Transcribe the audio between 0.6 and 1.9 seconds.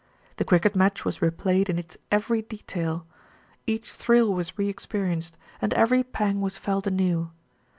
match was replayed in